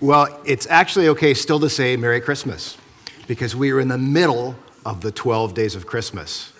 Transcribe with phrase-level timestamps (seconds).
[0.00, 2.78] Well, it's actually okay still to say Merry Christmas
[3.28, 4.54] because we are in the middle
[4.86, 6.54] of the 12 days of Christmas.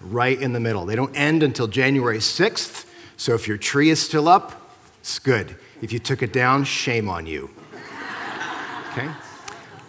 [0.00, 0.86] Right in the middle.
[0.86, 2.86] They don't end until January 6th,
[3.16, 5.56] so if your tree is still up, it's good.
[5.82, 7.50] If you took it down, shame on you.
[8.92, 9.10] Okay?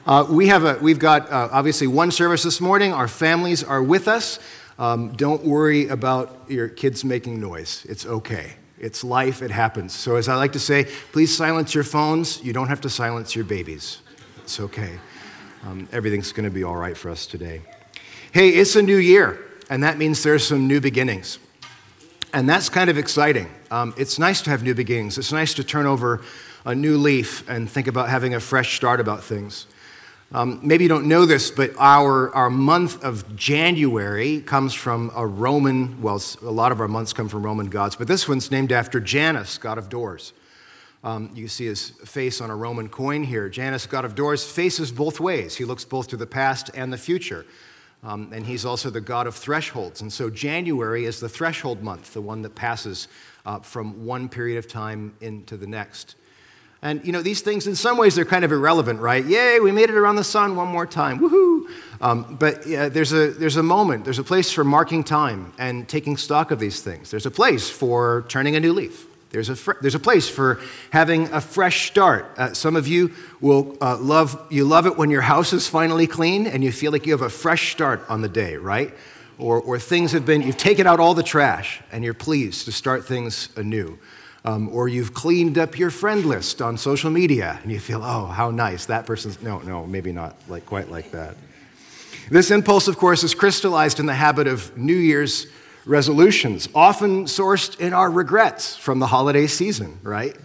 [0.08, 2.94] Uh, we have a, we've got uh, obviously one service this morning.
[2.94, 4.40] Our families are with us.
[4.80, 7.86] Um, don't worry about your kids making noise.
[7.88, 8.54] It's okay.
[8.82, 9.94] It's life, it happens.
[9.94, 12.44] So, as I like to say, please silence your phones.
[12.44, 14.02] You don't have to silence your babies.
[14.42, 15.00] It's okay.
[15.68, 17.62] Um, everything's going to be all right for us today.
[18.32, 21.38] Hey, it's a new year, and that means there's some new beginnings.
[22.34, 23.52] And that's kind of exciting.
[23.70, 25.20] Um, it's nice to have new beginnings.
[25.20, 26.22] It's nice to turn over
[26.66, 29.68] a new leaf and think about having a fresh start about things.
[30.34, 35.28] Um, maybe you don't know this, but our, our month of January comes from a
[35.28, 38.72] Roman, well, a lot of our months come from Roman gods, but this one's named
[38.72, 40.32] after Janus, god of doors.
[41.04, 43.50] Um, you see his face on a Roman coin here.
[43.50, 45.56] Janus, god of doors, faces both ways.
[45.56, 47.46] He looks both to the past and the future.
[48.04, 50.02] Um, and he's also the god of thresholds.
[50.02, 53.10] And so January is the threshold month, the one that passes
[53.46, 56.16] uh, from one period of time into the next.
[56.84, 59.24] And, you know, these things, in some ways, they're kind of irrelevant, right?
[59.24, 61.20] Yay, we made it around the sun one more time.
[61.20, 61.70] Woohoo!
[62.02, 66.18] Um, but there's, a, there's a moment, there's a place for marking time and taking
[66.18, 67.12] stock of these things.
[67.12, 69.06] There's a place for turning a new leaf.
[69.30, 72.32] There's a, fr- there's a place for having a fresh start.
[72.36, 76.08] Uh, some of you will uh, love, you love it when your house is finally
[76.08, 78.92] clean and you feel like you have a fresh start on the day, right?
[79.38, 82.72] Or, or things have been, you've taken out all the trash and you're pleased to
[82.72, 84.00] start things anew.
[84.44, 88.26] Um, or you've cleaned up your friend list on social media and you feel, oh,
[88.26, 88.88] how nice.
[88.88, 91.36] That person's, no, no, maybe not like quite like that.
[92.32, 95.46] This impulse, of course, is crystallized in the habit of New Year's
[95.86, 100.36] resolutions, often sourced in our regrets from the holiday season, right?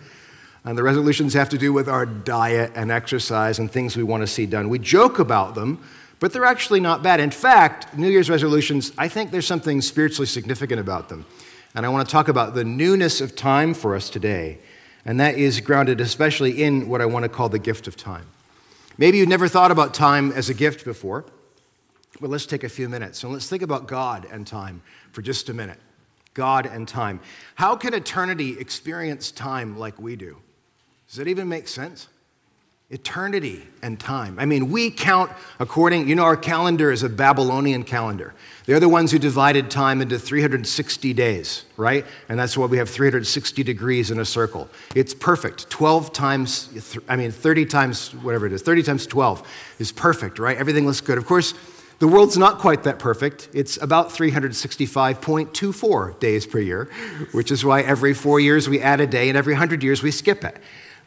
[0.64, 4.22] And the resolutions have to do with our diet and exercise and things we want
[4.22, 4.68] to see done.
[4.68, 5.82] We joke about them,
[6.18, 7.20] but they're actually not bad.
[7.20, 11.24] In fact, New Year's resolutions, I think there's something spiritually significant about them.
[11.76, 14.58] And I want to talk about the newness of time for us today.
[15.04, 18.26] And that is grounded especially in what I want to call the gift of time.
[18.96, 21.26] Maybe you've never thought about time as a gift before,
[22.18, 24.80] but let's take a few minutes and let's think about God and time
[25.12, 25.78] for just a minute.
[26.32, 27.20] God and time.
[27.56, 30.38] How can eternity experience time like we do?
[31.08, 32.08] Does that even make sense?
[32.88, 34.38] Eternity and time.
[34.38, 38.32] I mean, we count according, you know, our calendar is a Babylonian calendar.
[38.64, 42.06] They're the ones who divided time into 360 days, right?
[42.28, 44.68] And that's why we have 360 degrees in a circle.
[44.94, 45.68] It's perfect.
[45.68, 49.44] 12 times, I mean, 30 times, whatever it is, 30 times 12
[49.80, 50.56] is perfect, right?
[50.56, 51.18] Everything looks good.
[51.18, 51.54] Of course,
[51.98, 53.48] the world's not quite that perfect.
[53.52, 56.84] It's about 365.24 days per year,
[57.32, 60.12] which is why every four years we add a day and every 100 years we
[60.12, 60.56] skip it.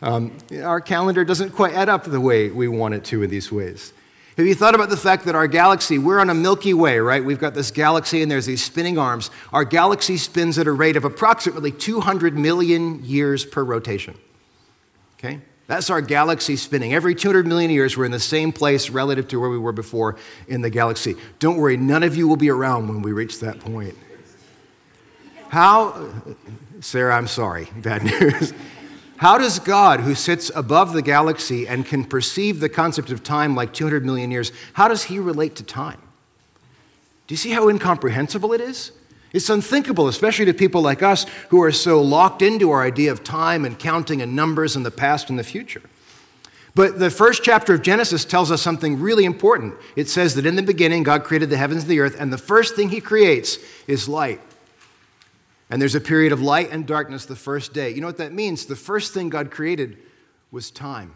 [0.01, 3.51] Um, our calendar doesn't quite add up the way we want it to in these
[3.51, 3.93] ways.
[4.37, 7.23] Have you thought about the fact that our galaxy, we're on a Milky Way, right?
[7.23, 9.31] We've got this galaxy and there's these spinning arms.
[9.51, 14.17] Our galaxy spins at a rate of approximately 200 million years per rotation.
[15.17, 15.41] Okay?
[15.67, 16.93] That's our galaxy spinning.
[16.93, 20.15] Every 200 million years, we're in the same place relative to where we were before
[20.47, 21.15] in the galaxy.
[21.39, 23.97] Don't worry, none of you will be around when we reach that point.
[25.49, 26.09] How,
[26.79, 28.53] Sarah, I'm sorry, bad news.
[29.19, 33.53] How does God, who sits above the galaxy and can perceive the concept of time
[33.53, 35.99] like 200 million years, how does he relate to time?
[37.27, 38.93] Do you see how incomprehensible it is?
[39.33, 43.21] It's unthinkable, especially to people like us who are so locked into our idea of
[43.21, 45.81] time and counting and numbers in the past and the future.
[46.73, 49.75] But the first chapter of Genesis tells us something really important.
[49.97, 52.37] It says that in the beginning, God created the heavens and the earth, and the
[52.37, 54.39] first thing he creates is light.
[55.69, 57.91] And there's a period of light and darkness the first day.
[57.91, 58.65] You know what that means?
[58.65, 59.97] The first thing God created
[60.51, 61.15] was time.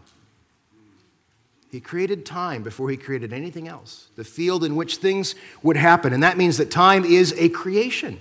[1.70, 5.34] He created time before he created anything else, the field in which things
[5.64, 6.12] would happen.
[6.12, 8.20] And that means that time is a creation.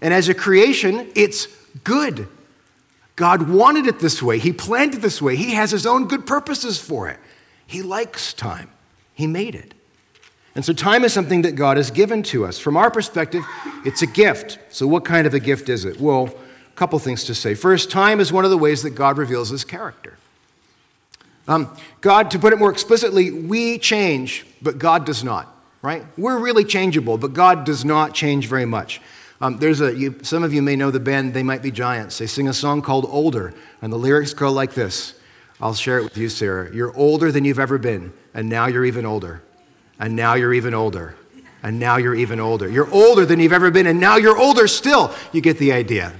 [0.00, 1.46] And as a creation, it's
[1.84, 2.26] good.
[3.14, 6.26] God wanted it this way, He planned it this way, He has His own good
[6.26, 7.20] purposes for it.
[7.66, 8.70] He likes time,
[9.14, 9.74] He made it.
[10.60, 12.58] And so, time is something that God has given to us.
[12.58, 13.46] From our perspective,
[13.86, 14.58] it's a gift.
[14.68, 15.98] So, what kind of a gift is it?
[15.98, 17.54] Well, a couple things to say.
[17.54, 20.18] First, time is one of the ways that God reveals his character.
[21.48, 25.48] Um, God, to put it more explicitly, we change, but God does not,
[25.80, 26.04] right?
[26.18, 29.00] We're really changeable, but God does not change very much.
[29.40, 32.18] Um, there's a, you, some of you may know the band They Might Be Giants.
[32.18, 35.14] They sing a song called Older, and the lyrics go like this.
[35.58, 36.70] I'll share it with you, Sarah.
[36.70, 39.42] You're older than you've ever been, and now you're even older
[40.00, 41.14] and now you're even older.
[41.62, 42.68] And now you're even older.
[42.68, 45.14] You're older than you've ever been, and now you're older still.
[45.30, 46.14] You get the idea.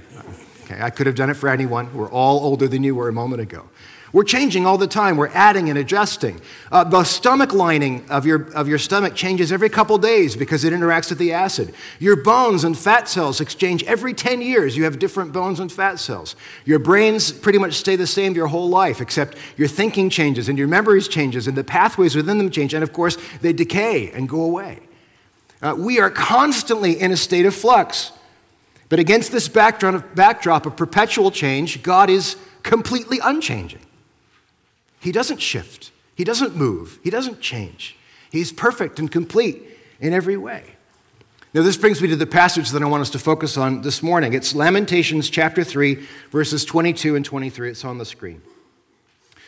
[0.65, 1.91] Okay, I could have done it for anyone.
[1.95, 3.67] We're all older than you were a moment ago.
[4.13, 5.15] We're changing all the time.
[5.15, 6.41] We're adding and adjusting.
[6.69, 10.73] Uh, the stomach lining of your, of your stomach changes every couple days because it
[10.73, 11.73] interacts with the acid.
[11.97, 14.75] Your bones and fat cells exchange every 10 years.
[14.75, 16.35] You have different bones and fat cells.
[16.65, 20.57] Your brains pretty much stay the same your whole life, except your thinking changes and
[20.57, 22.73] your memories changes and the pathways within them change.
[22.73, 24.79] And of course, they decay and go away.
[25.61, 28.11] Uh, we are constantly in a state of flux.
[28.89, 33.79] But against this backdrop, backdrop of perpetual change, God is completely unchanging.
[35.01, 37.97] He doesn't shift, He doesn't move, He doesn't change.
[38.31, 39.63] He's perfect and complete
[39.99, 40.63] in every way.
[41.53, 44.01] Now, this brings me to the passage that I want us to focus on this
[44.01, 44.33] morning.
[44.33, 45.95] It's Lamentations chapter 3,
[46.31, 47.71] verses 22 and 23.
[47.71, 48.41] It's on the screen.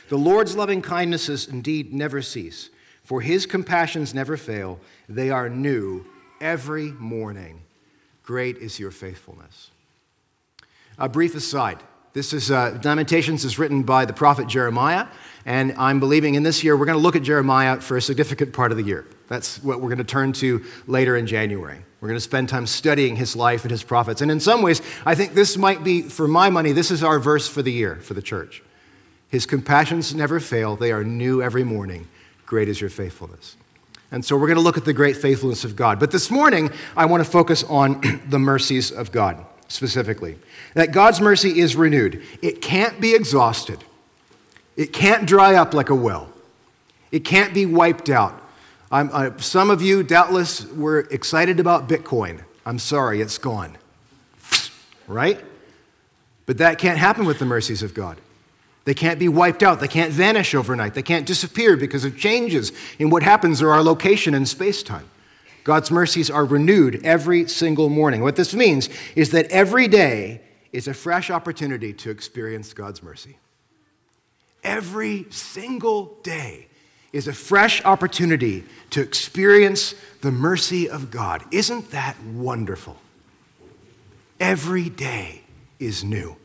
[0.10, 2.70] The Lord's loving kindnesses indeed never cease,
[3.06, 4.82] for his compassions never fail.
[5.08, 6.06] They are new
[6.42, 7.62] every morning.
[8.22, 9.72] Great is your faithfulness.
[10.98, 11.80] A brief aside
[12.14, 15.08] this is uh, Lamentations is written by the prophet Jeremiah,
[15.46, 18.54] and I'm believing in this year we're going to look at Jeremiah for a significant
[18.54, 19.06] part of the year.
[19.28, 21.80] That's what we're going to turn to later in January.
[22.00, 24.22] We're going to spend time studying his life and his prophets.
[24.22, 27.20] And in some ways, I think this might be, for my money, this is our
[27.20, 28.62] verse for the year for the church.
[29.30, 32.08] His compassions never fail, they are new every morning.
[32.46, 33.56] Great is your faithfulness.
[34.12, 36.00] And so we're going to look at the great faithfulness of God.
[36.00, 40.38] But this morning, I want to focus on the mercies of God specifically.
[40.76, 42.22] That God's mercy is renewed.
[42.42, 43.84] It can't be exhausted,
[44.76, 46.30] it can't dry up like a well,
[47.12, 48.40] it can't be wiped out.
[48.92, 52.44] I, some of you, doubtless, were excited about Bitcoin.
[52.64, 53.78] I'm sorry, it's gone.
[55.08, 55.44] Right?
[56.46, 58.18] But that can't happen with the mercies of God.
[58.86, 59.80] They can't be wiped out.
[59.80, 60.94] They can't vanish overnight.
[60.94, 65.10] They can't disappear because of changes in what happens or our location in space time.
[65.64, 68.22] God's mercies are renewed every single morning.
[68.22, 70.42] What this means is that every day
[70.74, 73.38] is a fresh opportunity to experience God's mercy.
[74.64, 76.68] Every single day
[77.12, 81.44] is a fresh opportunity to experience the mercy of God.
[81.52, 82.98] Isn't that wonderful?
[84.40, 85.44] Every day
[85.80, 86.36] is new.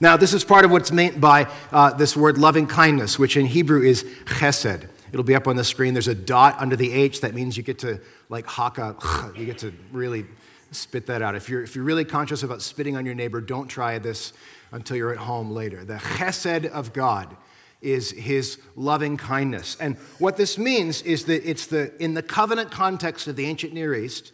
[0.00, 3.46] Now, this is part of what's meant by uh, this word loving kindness, which in
[3.46, 4.88] Hebrew is chesed.
[5.12, 5.94] It'll be up on the screen.
[5.94, 7.20] There's a dot under the H.
[7.20, 8.96] That means you get to, like, haka,
[9.36, 10.26] you get to really
[10.72, 11.36] spit that out.
[11.36, 14.32] If you're, if you're really conscious about spitting on your neighbor, don't try this
[14.74, 15.84] until you're at home later.
[15.84, 17.36] The chesed of God
[17.80, 19.76] is his loving kindness.
[19.78, 23.72] And what this means is that it's the, in the covenant context of the ancient
[23.72, 24.32] Near East,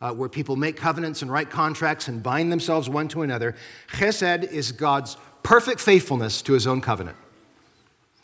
[0.00, 3.56] uh, where people make covenants and write contracts and bind themselves one to another,
[3.92, 7.16] chesed is God's perfect faithfulness to his own covenant.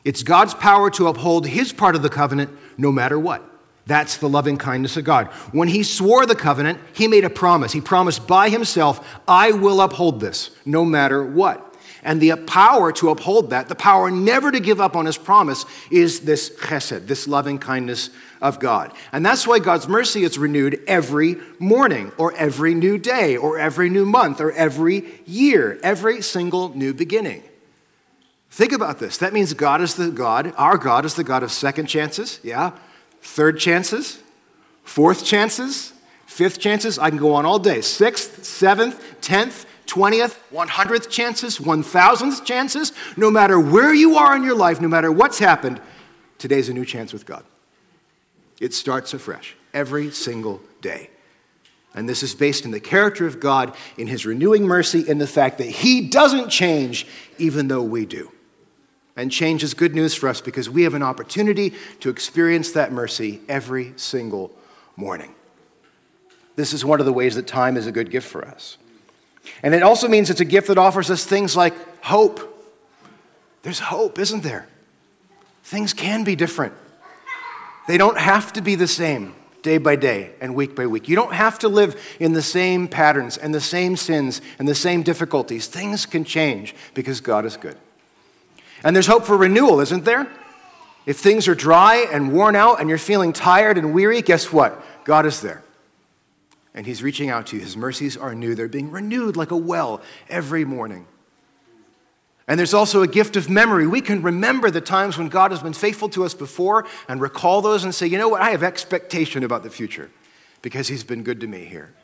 [0.05, 3.43] It's God's power to uphold his part of the covenant no matter what.
[3.87, 5.27] That's the loving kindness of God.
[5.53, 7.73] When he swore the covenant, he made a promise.
[7.73, 11.73] He promised by himself, I will uphold this no matter what.
[12.03, 15.65] And the power to uphold that, the power never to give up on his promise,
[15.91, 18.11] is this chesed, this loving kindness
[18.43, 18.93] of God.
[19.11, 23.89] And that's why God's mercy is renewed every morning, or every new day, or every
[23.89, 27.43] new month, or every year, every single new beginning.
[28.51, 29.17] Think about this.
[29.19, 32.73] That means God is the God, our God is the God of second chances, yeah?
[33.25, 34.23] Third chances,
[34.85, 35.95] fourth chances,
[36.27, 36.99] fifth chances.
[36.99, 37.81] I can go on all day.
[37.81, 42.93] Sixth, seventh, tenth, 20th, 100th chances, 1000th chances.
[43.17, 45.81] No matter where you are in your life, no matter what's happened,
[46.39, 47.45] today's a new chance with God.
[48.61, 51.11] It starts afresh every single day.
[51.95, 55.27] And this is based in the character of God, in His renewing mercy, in the
[55.27, 57.07] fact that He doesn't change
[57.39, 58.31] even though we do.
[59.17, 62.93] And change is good news for us because we have an opportunity to experience that
[62.93, 64.51] mercy every single
[64.97, 65.35] morning.
[66.57, 68.77] This is one of the ways that time is a good gift for us.
[69.63, 72.51] And it also means it's a gift that offers us things like hope.
[73.63, 74.67] There's hope, isn't there?
[75.63, 76.75] Things can be different.
[77.87, 81.09] They don't have to be the same day by day and week by week.
[81.09, 84.75] You don't have to live in the same patterns and the same sins and the
[84.75, 85.67] same difficulties.
[85.67, 87.77] Things can change because God is good.
[88.85, 90.31] And there's hope for renewal, isn't there?
[91.07, 94.85] If things are dry and worn out and you're feeling tired and weary, guess what?
[95.05, 95.63] God is there.
[96.75, 97.63] And He's reaching out to you.
[97.63, 101.07] His mercies are new, they're being renewed like a well every morning.
[102.47, 103.87] And there's also a gift of memory.
[103.87, 107.63] We can remember the times when God has been faithful to us before and recall
[107.63, 110.11] those and say, you know what, I have expectation about the future
[110.61, 111.95] because He's been good to me here.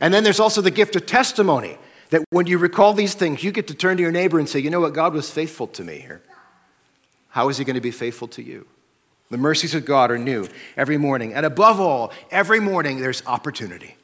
[0.00, 1.78] And then there's also the gift of testimony.
[2.10, 4.58] That when you recall these things, you get to turn to your neighbor and say,
[4.58, 6.22] you know what, God was faithful to me here.
[7.28, 8.66] How is he going to be faithful to you?
[9.30, 11.32] The mercies of God are new every morning.
[11.32, 13.96] And above all, every morning there's opportunity.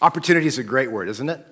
[0.00, 1.46] Opportunity is a great word, isn't it?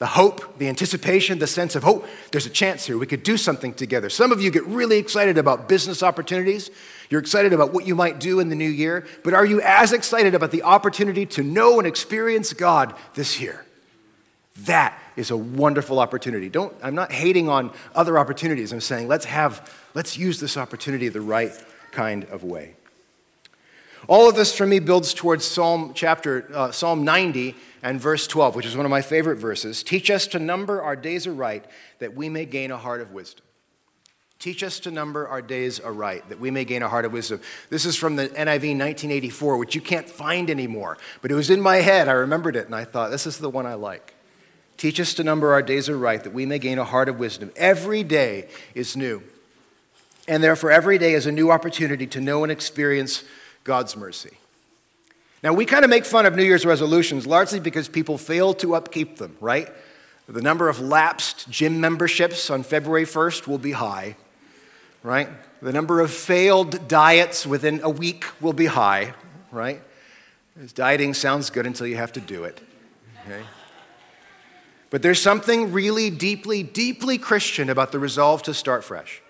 [0.00, 2.96] The hope, the anticipation, the sense of, oh, there's a chance here.
[2.96, 4.08] We could do something together.
[4.08, 6.70] Some of you get really excited about business opportunities.
[7.10, 9.06] You're excited about what you might do in the new year.
[9.24, 13.64] But are you as excited about the opportunity to know and experience God this year?
[14.58, 16.48] That is a wonderful opportunity.
[16.48, 18.72] Don't, I'm not hating on other opportunities.
[18.72, 21.52] I'm saying let's have, let's use this opportunity the right
[21.92, 22.74] kind of way.
[24.08, 28.56] All of this for me builds towards Psalm chapter, uh, Psalm 90 and verse 12,
[28.56, 29.82] which is one of my favorite verses.
[29.82, 31.66] Teach us to number our days aright,
[31.98, 33.44] that we may gain a heart of wisdom.
[34.38, 37.40] Teach us to number our days aright, that we may gain a heart of wisdom.
[37.68, 41.60] This is from the NIV 1984, which you can't find anymore, but it was in
[41.60, 42.08] my head.
[42.08, 44.14] I remembered it, and I thought, this is the one I like.
[44.80, 47.52] Teach us to number our days aright, that we may gain a heart of wisdom.
[47.54, 49.22] Every day is new.
[50.26, 53.22] And therefore, every day is a new opportunity to know and experience
[53.62, 54.38] God's mercy.
[55.42, 58.74] Now, we kind of make fun of New Year's resolutions largely because people fail to
[58.74, 59.68] upkeep them, right?
[60.26, 64.16] The number of lapsed gym memberships on February 1st will be high,
[65.02, 65.28] right?
[65.60, 69.12] The number of failed diets within a week will be high,
[69.52, 69.82] right?
[70.74, 72.62] Dieting sounds good until you have to do it,
[73.26, 73.42] okay?
[74.90, 79.22] But there's something really deeply, deeply Christian about the resolve to start fresh.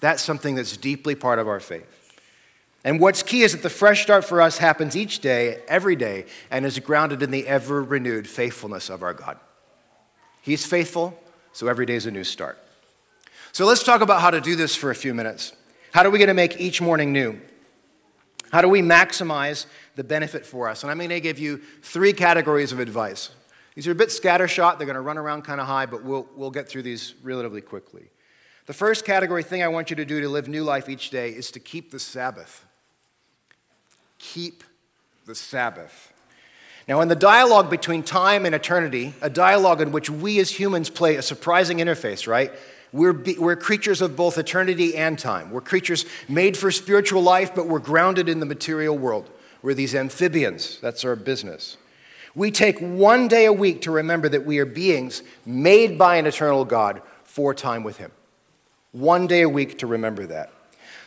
[0.00, 1.94] That's something that's deeply part of our faith.
[2.84, 6.26] And what's key is that the fresh start for us happens each day, every day,
[6.50, 9.38] and is grounded in the ever renewed faithfulness of our God.
[10.40, 11.20] He's faithful,
[11.52, 12.58] so every day is a new start.
[13.52, 15.52] So let's talk about how to do this for a few minutes.
[15.92, 17.38] How do we get to make each morning new?
[18.52, 20.82] How do we maximize the benefit for us?
[20.82, 23.30] And I'm going to give you three categories of advice.
[23.74, 26.26] These are a bit scattershot, they're going to run around kind of high, but we'll,
[26.34, 28.08] we'll get through these relatively quickly.
[28.66, 31.30] The first category thing I want you to do to live new life each day
[31.30, 32.64] is to keep the Sabbath
[34.18, 34.64] keep
[35.26, 36.12] the Sabbath.
[36.86, 40.88] Now, in the dialogue between time and eternity, a dialogue in which we as humans
[40.90, 42.52] play a surprising interface, right?
[42.92, 45.50] We're, be, we're creatures of both eternity and time.
[45.50, 49.28] We're creatures made for spiritual life, but we're grounded in the material world.
[49.60, 50.78] We're these amphibians.
[50.80, 51.76] That's our business.
[52.38, 56.26] We take one day a week to remember that we are beings made by an
[56.26, 58.12] eternal God for time with Him.
[58.92, 60.52] One day a week to remember that.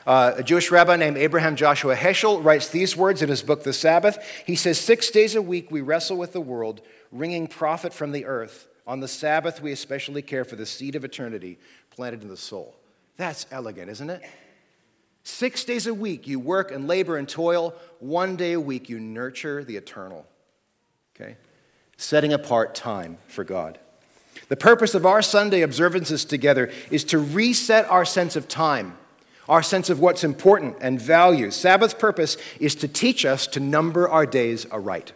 [0.05, 3.71] Uh, a Jewish rabbi named Abraham Joshua Heschel writes these words in his book, The
[3.71, 4.17] Sabbath.
[4.45, 6.81] He says, Six days a week we wrestle with the world,
[7.13, 8.67] wringing profit from the earth.
[8.85, 11.59] On the Sabbath, we especially care for the seed of eternity
[11.91, 12.75] planted in the soul.
[13.15, 14.21] That's elegant, isn't it?
[15.23, 17.73] Six days a week you work and labor and toil.
[17.99, 20.25] One day a week you nurture the eternal.
[21.15, 21.37] Okay?
[21.97, 23.79] Setting apart time for God.
[24.47, 28.97] The purpose of our Sunday observances together is to reset our sense of time
[29.51, 31.55] our sense of what's important and values.
[31.55, 35.11] Sabbath's purpose is to teach us to number our days aright.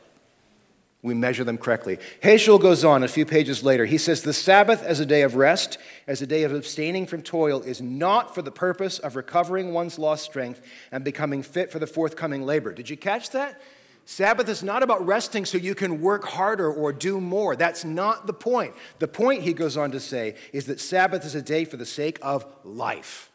[1.02, 2.00] We measure them correctly.
[2.22, 3.86] Heschel goes on a few pages later.
[3.86, 7.22] He says, The Sabbath as a day of rest, as a day of abstaining from
[7.22, 10.62] toil, is not for the purpose of recovering one's lost strength
[10.92, 12.74] and becoming fit for the forthcoming labor.
[12.74, 13.62] Did you catch that?
[14.06, 17.56] Sabbath is not about resting so you can work harder or do more.
[17.56, 18.76] That's not the point.
[19.00, 21.88] The point, he goes on to say, is that Sabbath is a day for the
[21.88, 23.32] sake of life.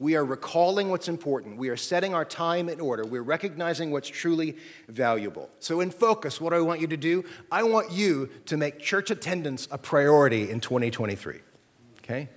[0.00, 1.58] We are recalling what's important.
[1.58, 3.04] We are setting our time in order.
[3.04, 4.56] We're recognizing what's truly
[4.88, 5.50] valuable.
[5.60, 7.24] So, in focus, what do I want you to do?
[7.52, 11.38] I want you to make church attendance a priority in 2023.
[11.98, 12.28] Okay?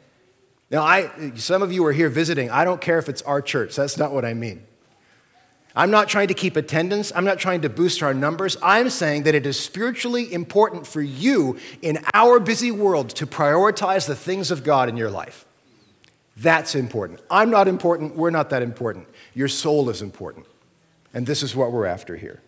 [0.69, 2.51] Now, I, some of you are here visiting.
[2.51, 3.75] I don't care if it's our church.
[3.75, 4.63] That's not what I mean.
[5.77, 7.11] I'm not trying to keep attendance.
[7.15, 8.57] I'm not trying to boost our numbers.
[8.63, 14.07] I'm saying that it is spiritually important for you in our busy world to prioritize
[14.07, 15.45] the things of God in your life.
[16.35, 17.21] That's important.
[17.29, 18.15] I'm not important.
[18.15, 19.07] We're not that important.
[19.35, 20.47] Your soul is important.
[21.13, 22.41] And this is what we're after here.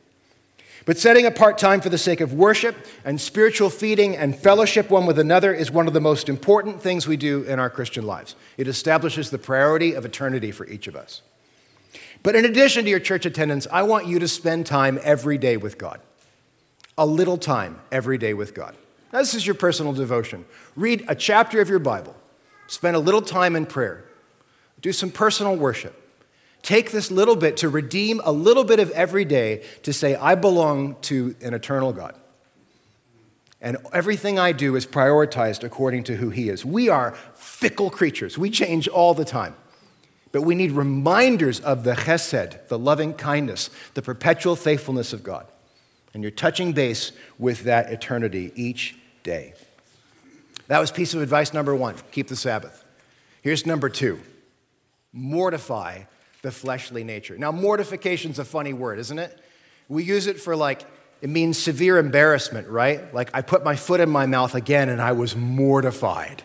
[0.85, 5.05] But setting apart time for the sake of worship and spiritual feeding and fellowship one
[5.05, 8.35] with another is one of the most important things we do in our Christian lives.
[8.57, 11.21] It establishes the priority of eternity for each of us.
[12.21, 15.57] But in addition to your church attendance, I want you to spend time every day
[15.57, 16.01] with God.
[16.97, 18.75] A little time every day with God.
[19.13, 20.45] Now, this is your personal devotion.
[20.75, 22.15] Read a chapter of your Bible.
[22.67, 24.03] Spend a little time in prayer.
[24.81, 25.95] Do some personal worship.
[26.61, 30.35] Take this little bit to redeem a little bit of every day to say, I
[30.35, 32.15] belong to an eternal God.
[33.61, 36.65] And everything I do is prioritized according to who He is.
[36.65, 39.55] We are fickle creatures, we change all the time.
[40.31, 45.47] But we need reminders of the chesed, the loving kindness, the perpetual faithfulness of God.
[46.13, 49.53] And you're touching base with that eternity each day.
[50.67, 52.83] That was piece of advice number one keep the Sabbath.
[53.41, 54.19] Here's number two
[55.11, 56.03] mortify
[56.41, 57.37] the fleshly nature.
[57.37, 59.37] Now, mortification's a funny word, isn't it?
[59.87, 60.85] We use it for like
[61.21, 63.13] It means severe embarrassment, right?
[63.13, 66.43] Like I put my foot in my mouth again and I was mortified,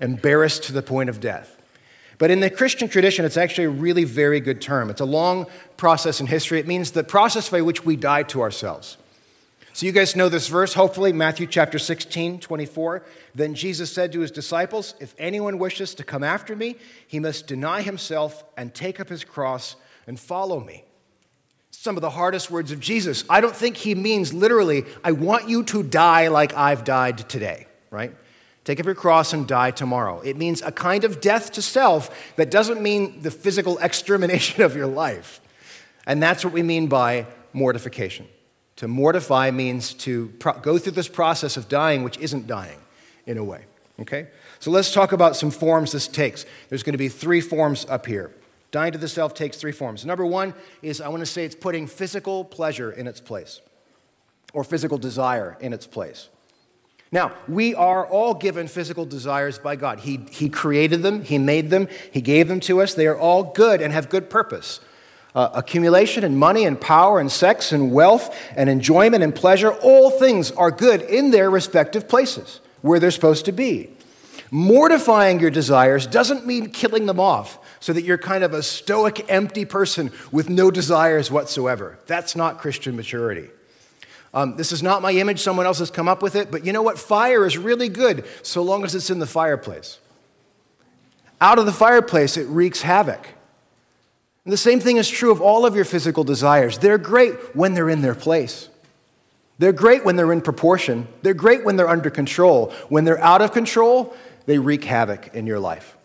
[0.00, 1.59] embarrassed to the point of death.
[2.20, 4.90] But in the Christian tradition, it's actually a really very good term.
[4.90, 5.46] It's a long
[5.78, 6.60] process in history.
[6.60, 8.98] It means the process by which we die to ourselves.
[9.72, 13.02] So you guys know this verse, hopefully, Matthew chapter 16, 24.
[13.34, 17.46] Then Jesus said to his disciples, If anyone wishes to come after me, he must
[17.46, 20.84] deny himself and take up his cross and follow me
[21.70, 23.24] some of the hardest words of Jesus.
[23.30, 27.66] I don't think he means literally, I want you to die like I've died today,
[27.90, 28.14] right?
[28.70, 30.20] Take up your cross and die tomorrow.
[30.20, 34.76] It means a kind of death to self that doesn't mean the physical extermination of
[34.76, 35.40] your life.
[36.06, 38.28] And that's what we mean by mortification.
[38.76, 42.78] To mortify means to pro- go through this process of dying, which isn't dying
[43.26, 43.64] in a way.
[43.98, 44.28] Okay?
[44.60, 46.46] So let's talk about some forms this takes.
[46.68, 48.30] There's going to be three forms up here.
[48.70, 50.06] Dying to the self takes three forms.
[50.06, 53.60] Number one is I want to say it's putting physical pleasure in its place
[54.52, 56.28] or physical desire in its place.
[57.12, 60.00] Now, we are all given physical desires by God.
[60.00, 62.94] He, he created them, He made them, He gave them to us.
[62.94, 64.80] They are all good and have good purpose.
[65.34, 70.10] Uh, accumulation and money and power and sex and wealth and enjoyment and pleasure, all
[70.10, 73.90] things are good in their respective places where they're supposed to be.
[74.50, 79.24] Mortifying your desires doesn't mean killing them off so that you're kind of a stoic,
[79.30, 81.98] empty person with no desires whatsoever.
[82.06, 83.50] That's not Christian maturity.
[84.32, 86.72] Um, this is not my image, someone else has come up with it, but you
[86.72, 86.98] know what?
[86.98, 89.98] Fire is really good so long as it's in the fireplace.
[91.40, 93.26] Out of the fireplace, it wreaks havoc.
[94.44, 96.78] And the same thing is true of all of your physical desires.
[96.78, 98.68] They're great when they're in their place.
[99.58, 101.06] They're great when they're in proportion.
[101.22, 102.72] They're great when they're under control.
[102.88, 104.14] When they're out of control,
[104.46, 105.96] they wreak havoc in your life.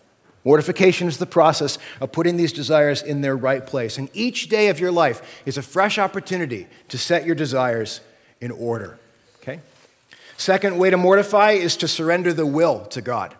[0.44, 3.98] Mortification is the process of putting these desires in their right place.
[3.98, 8.02] And each day of your life is a fresh opportunity to set your desires
[8.46, 9.00] in order.
[9.42, 9.60] Okay?
[10.38, 13.36] Second way to mortify is to surrender the will to God.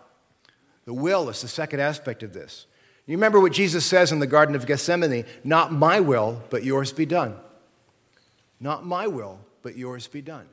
[0.84, 2.66] The will is the second aspect of this.
[3.06, 6.92] You remember what Jesus says in the Garden of Gethsemane not my will, but yours
[6.92, 7.36] be done.
[8.58, 10.48] Not my will, but yours be done.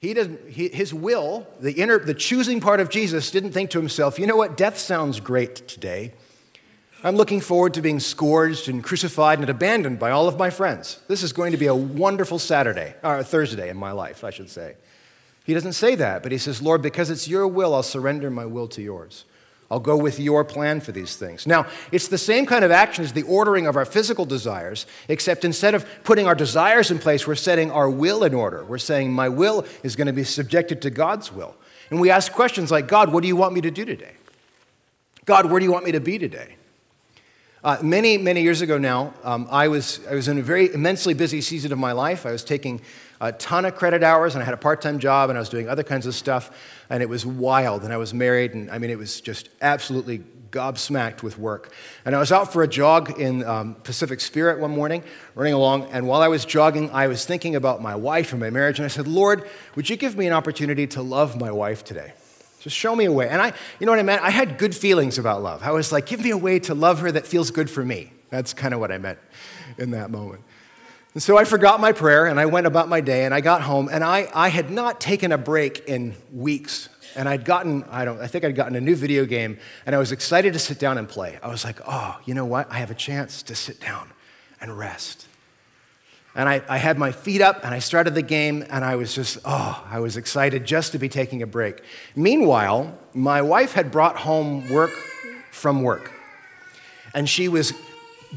[0.00, 4.18] He doesn't, his will, the inner, the choosing part of Jesus, didn't think to himself,
[4.18, 6.14] you know what, death sounds great today.
[7.04, 10.98] I'm looking forward to being scourged and crucified and abandoned by all of my friends.
[11.06, 14.50] This is going to be a wonderful Saturday, or Thursday in my life, I should
[14.50, 14.74] say.
[15.44, 18.46] He doesn't say that, but he says, Lord, because it's your will, I'll surrender my
[18.46, 19.24] will to yours.
[19.70, 21.46] I'll go with your plan for these things.
[21.46, 25.44] Now, it's the same kind of action as the ordering of our physical desires, except
[25.44, 28.64] instead of putting our desires in place, we're setting our will in order.
[28.64, 31.54] We're saying, My will is going to be subjected to God's will.
[31.90, 34.14] And we ask questions like, God, what do you want me to do today?
[35.26, 36.57] God, where do you want me to be today?
[37.64, 41.12] Uh, many, many years ago now, um, I, was, I was in a very immensely
[41.12, 42.24] busy season of my life.
[42.24, 42.80] I was taking
[43.20, 45.48] a ton of credit hours, and I had a part time job, and I was
[45.48, 46.56] doing other kinds of stuff,
[46.88, 47.82] and it was wild.
[47.82, 51.72] And I was married, and I mean, it was just absolutely gobsmacked with work.
[52.04, 55.02] And I was out for a jog in um, Pacific Spirit one morning,
[55.34, 58.50] running along, and while I was jogging, I was thinking about my wife and my
[58.50, 61.82] marriage, and I said, Lord, would you give me an opportunity to love my wife
[61.82, 62.12] today?
[62.60, 63.28] Just show me a way.
[63.28, 64.22] And I, you know what I meant?
[64.22, 65.62] I had good feelings about love.
[65.62, 68.12] I was like, give me a way to love her that feels good for me.
[68.30, 69.18] That's kind of what I meant
[69.78, 70.42] in that moment.
[71.14, 73.62] And so I forgot my prayer and I went about my day and I got
[73.62, 76.88] home and I, I had not taken a break in weeks.
[77.16, 79.98] And I'd gotten, I don't, I think I'd gotten a new video game and I
[79.98, 81.38] was excited to sit down and play.
[81.42, 82.70] I was like, oh, you know what?
[82.70, 84.10] I have a chance to sit down
[84.60, 85.26] and rest.
[86.34, 89.14] And I, I had my feet up and I started the game and I was
[89.14, 91.82] just, oh, I was excited just to be taking a break.
[92.14, 94.92] Meanwhile, my wife had brought home work
[95.50, 96.12] from work.
[97.14, 97.72] And she was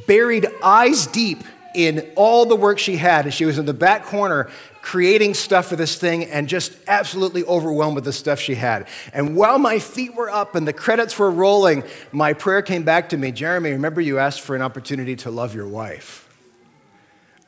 [0.08, 1.44] buried eyes deep
[1.76, 3.26] in all the work she had.
[3.26, 4.50] And she was in the back corner
[4.82, 8.88] creating stuff for this thing and just absolutely overwhelmed with the stuff she had.
[9.14, 13.10] And while my feet were up and the credits were rolling, my prayer came back
[13.10, 16.31] to me Jeremy, remember you asked for an opportunity to love your wife.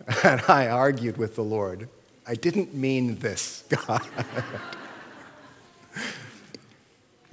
[0.23, 1.89] And I argued with the Lord.
[2.27, 4.01] I didn't mean this, God.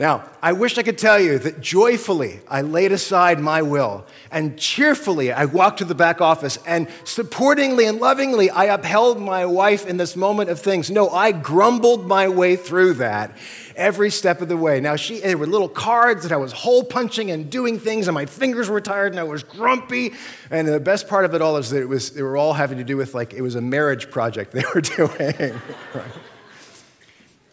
[0.00, 4.58] Now, I wish I could tell you that joyfully I laid aside my will and
[4.58, 9.86] cheerfully I walked to the back office and supportingly and lovingly I upheld my wife
[9.86, 10.90] in this moment of things.
[10.90, 13.36] No, I grumbled my way through that
[13.76, 14.80] every step of the way.
[14.80, 18.14] Now, she, there were little cards that I was hole punching and doing things, and
[18.14, 20.12] my fingers were tired, and I was grumpy.
[20.50, 22.76] And the best part of it all is that it was, they were all having
[22.78, 25.60] to do with like it was a marriage project they were doing.
[25.94, 26.04] right?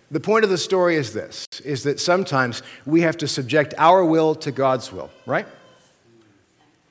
[0.09, 4.05] The point of the story is this is that sometimes we have to subject our
[4.05, 5.47] will to God's will, right?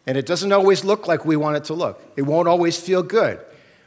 [0.06, 2.02] And it doesn't always look like we want it to look.
[2.16, 3.40] It won't always feel good.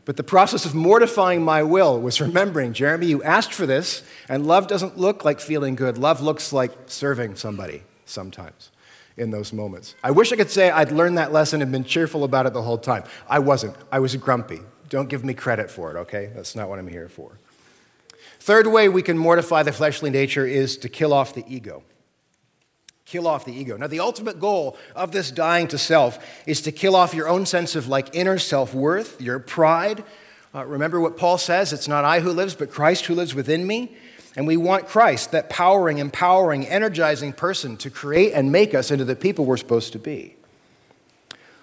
[0.05, 4.47] But the process of mortifying my will was remembering, Jeremy, you asked for this, and
[4.47, 5.97] love doesn't look like feeling good.
[5.97, 8.71] Love looks like serving somebody sometimes
[9.17, 9.93] in those moments.
[10.03, 12.61] I wish I could say I'd learned that lesson and been cheerful about it the
[12.63, 13.03] whole time.
[13.29, 13.75] I wasn't.
[13.91, 14.61] I was grumpy.
[14.89, 16.31] Don't give me credit for it, okay?
[16.33, 17.33] That's not what I'm here for.
[18.39, 21.83] Third way we can mortify the fleshly nature is to kill off the ego.
[23.05, 23.75] Kill off the ego.
[23.75, 27.45] Now, the ultimate goal of this dying to self is to kill off your own
[27.45, 30.03] sense of like inner self worth, your pride.
[30.55, 33.67] Uh, remember what Paul says it's not I who lives, but Christ who lives within
[33.67, 33.95] me.
[34.35, 39.03] And we want Christ, that powering, empowering, energizing person, to create and make us into
[39.03, 40.35] the people we're supposed to be.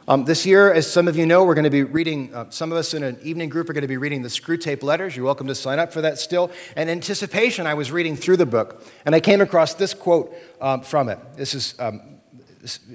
[0.09, 2.71] Um, this year, as some of you know, we're going to be reading, uh, some
[2.71, 5.17] of us in an evening group are going to be reading the Screwtape Letters.
[5.17, 6.53] You're welcome to sign up for that still.
[6.77, 10.83] And anticipation, I was reading through the book, and I came across this quote um,
[10.83, 11.19] from it.
[11.35, 12.21] This is, um,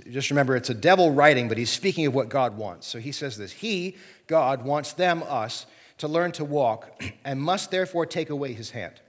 [0.10, 2.88] just remember, it's a devil writing, but he's speaking of what God wants.
[2.88, 3.98] So he says this He,
[4.28, 5.66] God, wants them, us,
[5.98, 9.02] to learn to walk, and must therefore take away his hand.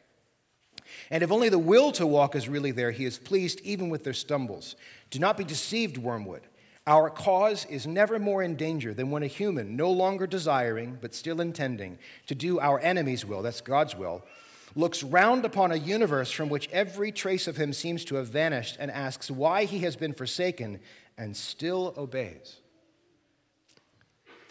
[1.09, 4.03] And if only the will to walk is really there, he is pleased even with
[4.03, 4.75] their stumbles.
[5.11, 6.43] Do not be deceived, wormwood.
[6.87, 11.15] Our cause is never more in danger than when a human, no longer desiring, but
[11.15, 14.25] still intending to do our enemy's will, that's God's will,
[14.75, 18.77] looks round upon a universe from which every trace of him seems to have vanished
[18.81, 20.81] and asks why he has been forsaken
[21.17, 22.62] and still obeys.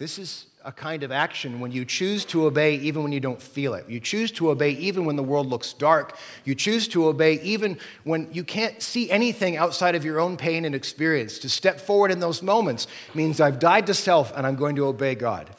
[0.02, 3.40] This is a kind of action when you choose to obey even when you don't
[3.40, 3.88] feel it.
[3.88, 6.18] You choose to obey even when the world looks dark.
[6.44, 10.66] You choose to obey even when you can't see anything outside of your own pain
[10.66, 11.38] and experience.
[11.38, 14.88] To step forward in those moments means I've died to self and I'm going to
[14.88, 15.52] obey God.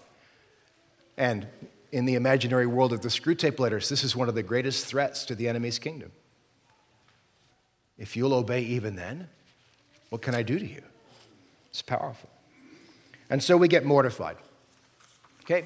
[1.17, 1.47] And
[1.93, 5.25] in the imaginary world of the Screwtape Letters, this is one of the greatest threats
[5.27, 6.11] to the enemy's kingdom.
[7.97, 9.29] If you'll obey even then,
[10.11, 10.83] what can I do to you?
[11.71, 12.32] It's powerful.
[13.33, 14.37] And so we get mortified.
[15.45, 15.65] Okay?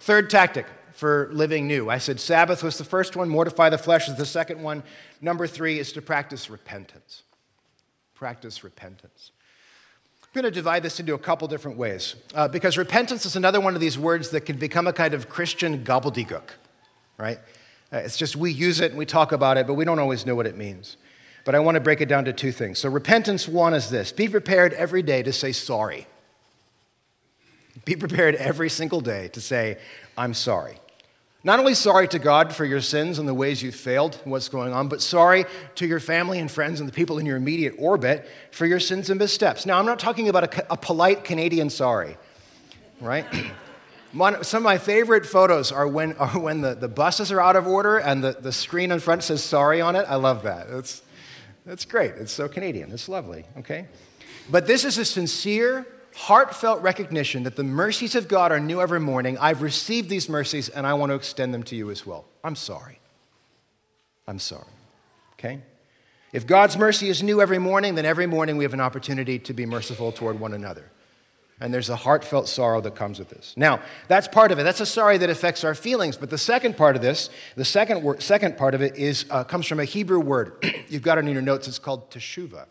[0.00, 1.90] Third tactic for living new.
[1.90, 4.82] I said Sabbath was the first one, mortify the flesh is the second one.
[5.20, 7.24] Number three is to practice repentance.
[8.14, 9.32] Practice repentance.
[10.22, 13.60] I'm going to divide this into a couple different ways uh, because repentance is another
[13.60, 16.52] one of these words that can become a kind of Christian gobbledygook,
[17.18, 17.38] right?
[17.92, 20.24] Uh, it's just we use it and we talk about it, but we don't always
[20.24, 20.96] know what it means.
[21.44, 22.78] But I want to break it down to two things.
[22.78, 26.06] So, repentance one is this be prepared every day to say sorry.
[27.84, 29.78] Be prepared every single day to say,
[30.16, 30.78] I'm sorry.
[31.46, 34.72] Not only sorry to God for your sins and the ways you failed what's going
[34.72, 38.26] on, but sorry to your family and friends and the people in your immediate orbit
[38.50, 39.66] for your sins and missteps.
[39.66, 42.16] Now, I'm not talking about a, a polite Canadian sorry,
[42.98, 43.26] right?
[44.42, 47.66] some of my favorite photos are when, are when the, the buses are out of
[47.66, 50.06] order and the, the screen in front says sorry on it.
[50.08, 50.70] I love that.
[50.70, 51.02] That's,
[51.66, 52.12] that's great.
[52.12, 52.90] It's so Canadian.
[52.90, 53.86] It's lovely, okay?
[54.50, 59.00] But this is a sincere, heartfelt recognition that the mercies of God are new every
[59.00, 59.36] morning.
[59.38, 62.24] I've received these mercies and I want to extend them to you as well.
[62.42, 63.00] I'm sorry.
[64.26, 64.64] I'm sorry.
[65.34, 65.60] Okay?
[66.32, 69.52] If God's mercy is new every morning, then every morning we have an opportunity to
[69.52, 70.90] be merciful toward one another.
[71.60, 73.54] And there's a heartfelt sorrow that comes with this.
[73.56, 74.64] Now, that's part of it.
[74.64, 76.16] That's a sorry that affects our feelings.
[76.16, 79.44] But the second part of this, the second, word, second part of it, is, uh,
[79.44, 80.64] comes from a Hebrew word.
[80.88, 81.68] You've got it in your notes.
[81.68, 82.66] It's called teshuvah.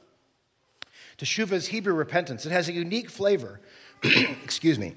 [1.18, 2.46] Teshuvah is Hebrew repentance.
[2.46, 3.60] It has a unique flavor.
[4.04, 4.94] Excuse me.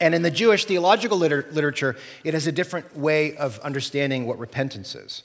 [0.00, 4.38] And in the Jewish theological liter- literature, it has a different way of understanding what
[4.38, 5.24] repentance is.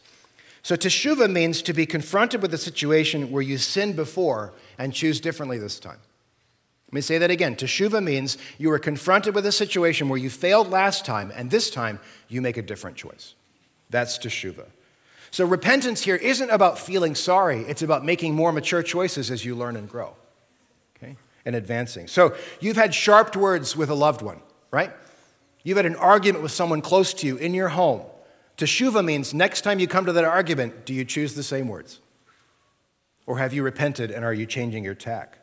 [0.63, 5.19] So, teshuvah means to be confronted with a situation where you sinned before and choose
[5.19, 5.99] differently this time.
[6.87, 7.55] Let me say that again.
[7.55, 11.69] Teshuvah means you were confronted with a situation where you failed last time, and this
[11.69, 13.33] time you make a different choice.
[13.89, 14.67] That's teshuvah.
[15.33, 19.55] So repentance here isn't about feeling sorry, it's about making more mature choices as you
[19.55, 20.13] learn and grow.
[20.95, 21.17] Okay?
[21.43, 22.05] And advancing.
[22.05, 24.91] So you've had sharp words with a loved one, right?
[25.63, 28.03] You've had an argument with someone close to you in your home.
[28.59, 31.99] Teshuva means next time you come to that argument, do you choose the same words?
[33.25, 35.39] Or have you repented and are you changing your tack?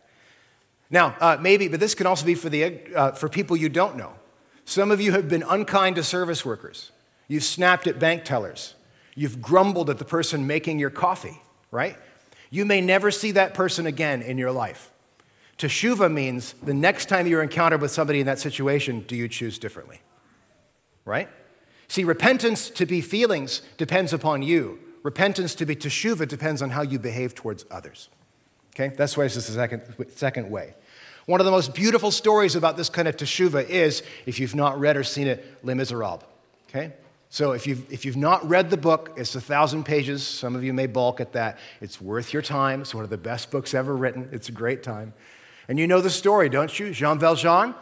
[0.89, 3.97] Now, uh, maybe, but this can also be for, the, uh, for people you don't
[3.97, 4.13] know.
[4.65, 6.93] Some of you have been unkind to service workers.
[7.27, 8.77] You've snapped at bank tellers.
[9.15, 11.97] You've grumbled at the person making your coffee, right?
[12.51, 14.91] You may never see that person again in your life.
[15.59, 19.59] Teshuva means the next time you're encountered with somebody in that situation, do you choose
[19.59, 20.01] differently?
[21.05, 21.29] Right?
[21.89, 24.79] See, repentance to be feelings depends upon you.
[25.03, 28.09] Repentance to be teshuva depends on how you behave towards others.
[28.75, 28.95] Okay?
[28.97, 29.83] That's why this is the second,
[30.15, 30.75] second way.
[31.27, 34.81] One of the most beautiful stories about this kind of teshuva is, if you've not
[34.81, 36.23] read or seen it, Les Miserables.
[36.69, 36.93] Okay?
[37.31, 40.27] So if you've, if you've not read the book, it's a thousand pages.
[40.27, 41.59] Some of you may balk at that.
[41.81, 42.83] It's worth your time.
[42.83, 44.29] It's one of the best books ever written.
[44.33, 45.15] It's a great time.
[45.69, 46.93] And you know the story, don't you?
[46.93, 47.75] Jean Valjean,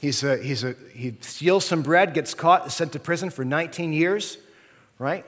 [0.00, 3.44] He's a, he's a, he steals some bread, gets caught, is sent to prison for
[3.44, 4.38] 19 years,
[4.98, 5.26] right?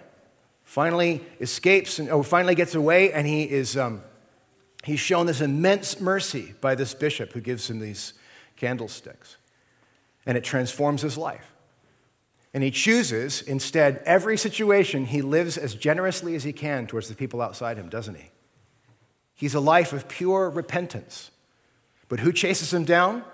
[0.63, 4.03] Finally escapes and oh, finally gets away, and he is um,
[4.85, 8.15] he's shown this immense mercy by this bishop who gives him these
[8.57, 9.37] candlesticks,
[10.25, 11.50] and it transforms his life.
[12.53, 17.15] And he chooses instead every situation he lives as generously as he can towards the
[17.15, 18.31] people outside him, doesn't he?
[19.35, 21.31] He's a life of pure repentance.
[22.09, 23.25] But who chases him down?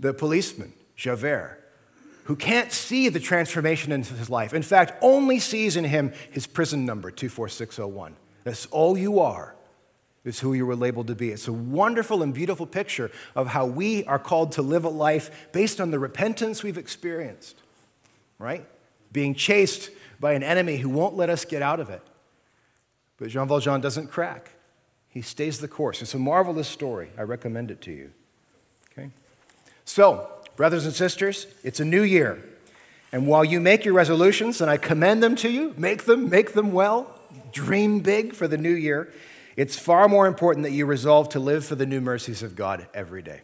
[0.00, 1.64] The policeman, Javert,
[2.24, 4.52] who can't see the transformation in his life.
[4.52, 8.16] In fact, only sees in him his prison number, 24601.
[8.42, 9.54] That's all you are,
[10.24, 11.30] is who you were labeled to be.
[11.30, 15.48] It's a wonderful and beautiful picture of how we are called to live a life
[15.52, 17.62] based on the repentance we've experienced,
[18.44, 18.66] right?
[19.10, 22.02] Being chased by an enemy who won't let us get out of it.
[23.16, 24.50] But Jean Valjean doesn't crack.
[25.08, 26.02] He stays the course.
[26.02, 27.10] It's a marvelous story.
[27.16, 28.10] I recommend it to you.
[28.92, 29.10] Okay?
[29.84, 32.44] So, brothers and sisters, it's a new year.
[33.12, 36.52] And while you make your resolutions, and I commend them to you, make them, make
[36.52, 37.18] them well,
[37.52, 39.12] dream big for the new year,
[39.56, 42.88] it's far more important that you resolve to live for the new mercies of God
[42.92, 43.42] every day.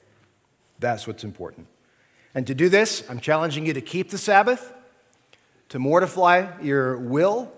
[0.81, 1.69] That's what's important.
[2.35, 4.73] And to do this, I'm challenging you to keep the Sabbath,
[5.71, 7.51] to mortify your will,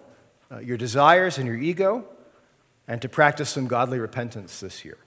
[0.51, 2.05] uh, your desires, and your ego,
[2.87, 4.99] and to practice some godly repentance this year.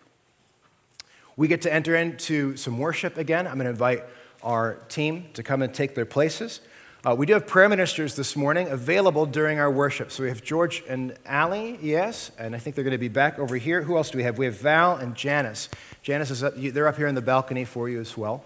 [1.38, 3.48] We get to enter into some worship again.
[3.48, 4.04] I'm going to invite
[4.42, 6.62] our team to come and take their places.
[7.06, 10.12] Uh, we do have prayer ministers this morning available during our worship.
[10.12, 13.38] So we have George and Allie, yes, and I think they're going to be back
[13.38, 13.84] over here.
[13.84, 14.40] Who else do we have?
[14.40, 15.70] We have Val and Janice.
[16.02, 18.44] Janice is up, they're up here in the balcony for you as well.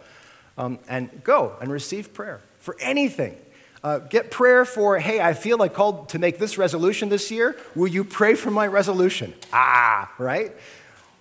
[0.57, 3.37] Um, and go and receive prayer for anything.
[3.81, 7.55] Uh, get prayer for, hey, I feel like called to make this resolution this year.
[7.75, 9.33] Will you pray for my resolution?
[9.53, 10.53] Ah, right?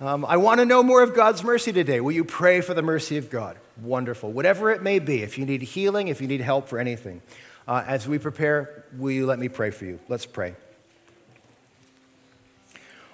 [0.00, 2.00] Um, I want to know more of God's mercy today.
[2.00, 3.56] Will you pray for the mercy of God?
[3.80, 4.32] Wonderful.
[4.32, 7.22] Whatever it may be, if you need healing, if you need help for anything.
[7.66, 10.00] Uh, as we prepare, will you let me pray for you?
[10.08, 10.54] Let's pray.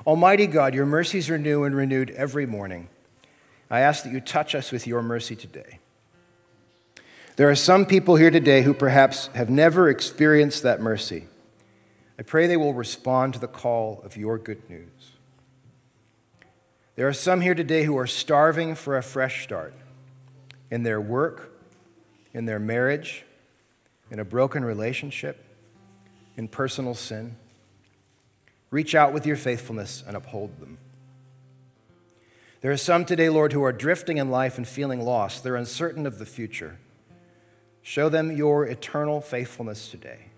[0.07, 2.89] Almighty God, your mercies are new and renewed every morning.
[3.71, 5.81] I ask that you touch us with your mercy today.
[7.37, 11.25] There are some people here today who perhaps have never experienced that mercy.
[12.17, 15.13] I pray they will respond to the call of your good news.
[16.95, 19.75] There are some here today who are starving for a fresh start
[20.71, 21.53] in their work,
[22.33, 23.25] in their marriage,
[24.13, 25.45] in a broken relationship,
[26.37, 27.35] in personal sin.
[28.71, 30.79] Reach out with your faithfulness and uphold them.
[32.61, 35.43] There are some today, Lord, who are drifting in life and feeling lost.
[35.43, 36.79] They're uncertain of the future.
[37.87, 40.31] Show them your eternal faithfulness today.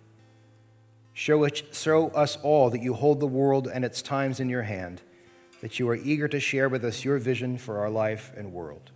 [1.14, 4.64] Show, it, show us all that you hold the world and its times in your
[4.64, 5.00] hand,
[5.60, 8.90] that you are eager to share with us your vision for our life and world.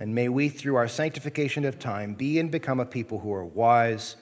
[0.00, 3.44] And may we, through our sanctification of time, be and become a people who are
[3.44, 4.16] wise,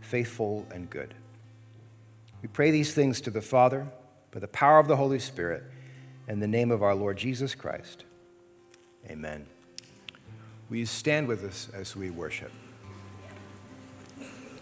[0.00, 1.14] faithful, and good.
[2.40, 3.88] We pray these things to the Father,
[4.30, 5.64] by the power of the Holy Spirit,
[6.26, 8.04] in the name of our Lord Jesus Christ.
[9.10, 9.44] Amen.
[10.72, 12.50] Will you stand with us as we worship?